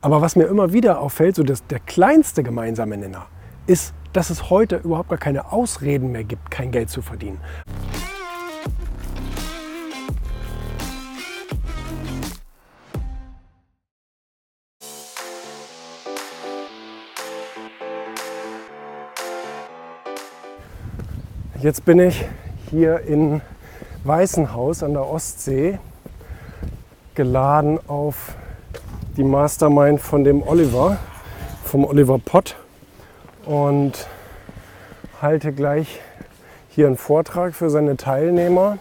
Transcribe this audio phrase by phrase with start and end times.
[0.00, 3.26] Aber was mir immer wieder auffällt, so dass der kleinste gemeinsame Nenner
[3.66, 7.40] ist, dass es heute überhaupt gar keine Ausreden mehr gibt, kein Geld zu verdienen.
[21.60, 22.24] Jetzt bin ich
[22.70, 23.40] hier in
[24.04, 25.80] Weißenhaus an der Ostsee
[27.16, 28.36] geladen auf
[29.18, 30.96] die Mastermind von dem Oliver,
[31.64, 32.54] vom Oliver Pott
[33.46, 34.06] und
[35.20, 36.00] halte gleich
[36.68, 38.78] hier einen Vortrag für seine Teilnehmer.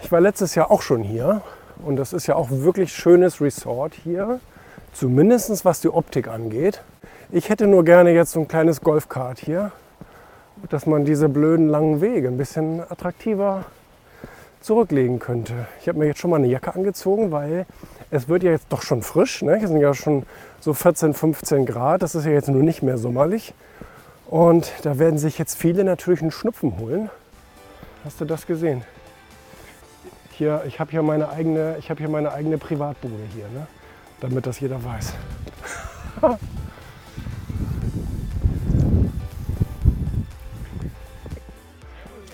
[0.00, 1.42] Ich war letztes Jahr auch schon hier
[1.84, 4.40] und das ist ja auch wirklich schönes Resort hier,
[4.94, 6.80] zumindest was die Optik angeht.
[7.32, 9.72] Ich hätte nur gerne jetzt so ein kleines Golfkart hier,
[10.70, 13.66] dass man diese blöden langen Wege ein bisschen attraktiver
[14.62, 15.66] zurücklegen könnte.
[15.82, 17.66] Ich habe mir jetzt schon mal eine Jacke angezogen, weil
[18.12, 19.40] es wird ja jetzt doch schon frisch.
[19.42, 19.56] Ne?
[19.56, 20.26] Hier sind ja schon
[20.60, 22.02] so 14, 15 Grad.
[22.02, 23.54] Das ist ja jetzt nur nicht mehr sommerlich.
[24.26, 27.08] Und da werden sich jetzt viele natürlich einen Schnupfen holen.
[28.04, 28.84] Hast du das gesehen?
[30.32, 33.66] Hier, ich habe hier meine eigene, ich habe hier meine eigene Privatbude hier, ne?
[34.20, 35.14] damit das jeder weiß.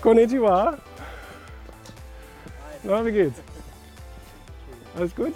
[0.01, 0.77] Konnichiwa.
[2.83, 3.41] Na, wie geht's?
[4.97, 5.35] Alles gut?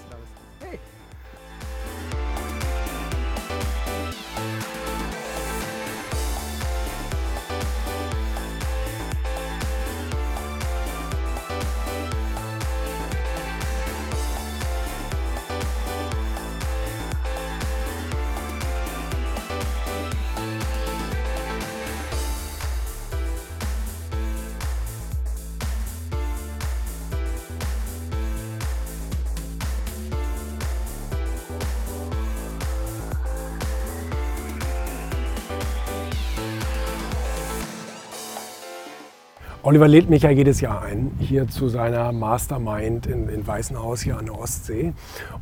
[39.65, 44.19] Oliver lädt mich ja jedes Jahr ein, hier zu seiner Mastermind in, in Weißenhaus hier
[44.19, 44.93] an der Ostsee.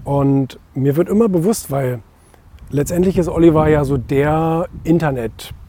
[0.04, 2.00] Und mir wird immer bewusst, weil
[2.69, 4.69] letztendlich ist Oliver ja so der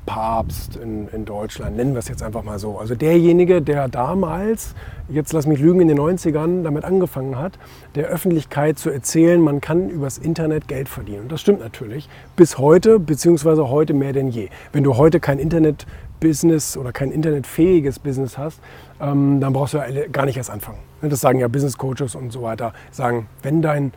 [0.01, 2.77] Internetpapst in, in Deutschland, nennen wir es jetzt einfach mal so.
[2.77, 4.75] Also derjenige, der damals,
[5.09, 7.57] jetzt lass mich lügen, in den 90ern damit angefangen hat,
[7.95, 11.23] der Öffentlichkeit zu erzählen, man kann übers Internet Geld verdienen.
[11.23, 12.09] Und das stimmt natürlich.
[12.35, 14.49] Bis heute, beziehungsweise heute mehr denn je.
[14.73, 15.85] Wenn du heute kein Internet
[16.19, 18.59] Business oder kein internetfähiges Business hast,
[18.99, 20.79] ähm, dann brauchst du ja gar nicht erst anfangen.
[21.01, 22.73] Ne, das sagen ja Business Coaches und so weiter.
[22.91, 23.91] Sagen, wenn dein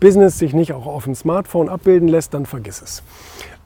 [0.00, 3.02] Business sich nicht auch auf dem Smartphone abbilden lässt, dann vergiss es.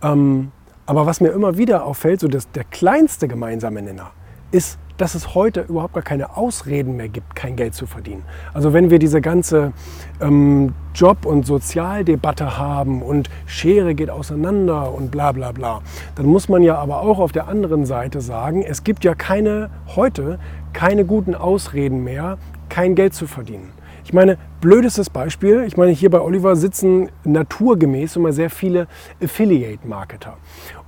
[0.03, 0.53] Ähm,
[0.87, 4.13] aber was mir immer wieder auffällt, so dass der kleinste gemeinsame Nenner
[4.53, 8.23] ist dass es heute überhaupt gar keine Ausreden mehr gibt, kein Geld zu verdienen.
[8.55, 9.73] Also wenn wir diese ganze
[10.21, 15.83] ähm, Job- und Sozialdebatte haben und Schere geht auseinander und bla bla bla,
[16.15, 19.71] dann muss man ja aber auch auf der anderen Seite sagen, es gibt ja keine
[19.95, 20.39] heute
[20.73, 22.37] keine guten Ausreden mehr,
[22.69, 23.73] kein Geld zu verdienen.
[24.07, 28.87] Ich meine, blödestes Beispiel, ich meine, hier bei Oliver sitzen naturgemäß immer sehr viele
[29.21, 30.37] Affiliate-Marketer.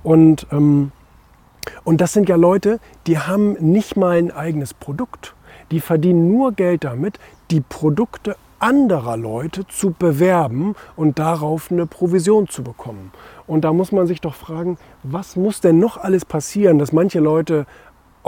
[0.03, 0.93] Und ähm,
[1.83, 5.35] und das sind ja Leute, die haben nicht mal ein eigenes Produkt.
[5.69, 7.19] Die verdienen nur Geld damit,
[7.51, 13.11] die Produkte anderer Leute zu bewerben und darauf eine Provision zu bekommen.
[13.47, 17.19] Und da muss man sich doch fragen, was muss denn noch alles passieren, dass manche
[17.19, 17.65] Leute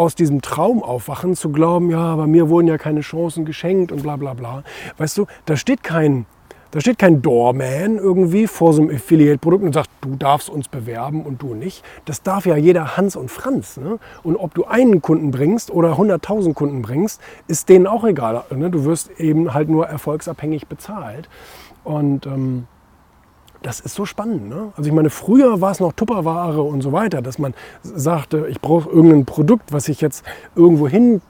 [0.02, 4.04] aus diesem Traum aufwachen, zu glauben, ja, aber mir wurden ja keine Chancen geschenkt und
[4.04, 4.64] bla bla bla.
[4.98, 6.26] Weißt du, da steht kein
[6.72, 11.26] da steht kein Doorman irgendwie vor so einem Affiliate-Produkt und sagt, du darfst uns bewerben
[11.26, 11.84] und du nicht.
[12.06, 13.76] Das darf ja jeder Hans und Franz.
[13.76, 14.00] Ne?
[14.24, 17.20] Und ob du einen Kunden bringst oder 100.000 Kunden bringst,
[17.50, 18.46] ist denen auch egal.
[18.56, 18.70] Ne?
[18.70, 21.28] Du wirst eben halt nur erfolgsabhängig bezahlt.
[21.84, 22.68] Und ähm,
[23.64, 24.50] das ist so spannend.
[24.50, 24.72] Ne?
[24.76, 28.60] Also ich meine, früher war es noch Tupperware und so weiter, dass man sagte, ich
[28.60, 31.22] brauche irgendein Produkt, was ich jetzt irgendwo hin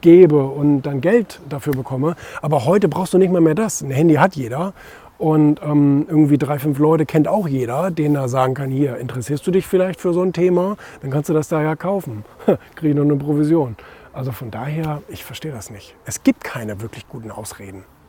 [0.00, 2.16] gebe und dann Geld dafür bekomme.
[2.42, 3.82] Aber heute brauchst du nicht mal mehr das.
[3.82, 4.72] Ein Handy hat jeder.
[5.18, 9.46] Und ähm, irgendwie drei, fünf Leute kennt auch jeder, denen er sagen kann, hier, interessierst
[9.46, 10.78] du dich vielleicht für so ein Thema?
[11.02, 12.24] Dann kannst du das da ja kaufen.
[12.74, 13.76] Kriege noch eine Provision.
[14.14, 15.94] Also von daher, ich verstehe das nicht.
[16.06, 17.84] Es gibt keine wirklich guten Ausreden.